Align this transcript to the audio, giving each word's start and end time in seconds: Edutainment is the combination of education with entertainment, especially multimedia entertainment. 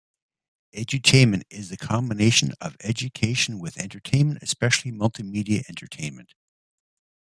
Edutainment 0.75 1.43
is 1.51 1.69
the 1.69 1.77
combination 1.77 2.53
of 2.59 2.75
education 2.79 3.59
with 3.59 3.77
entertainment, 3.77 4.39
especially 4.41 4.91
multimedia 4.91 5.61
entertainment. 5.69 6.33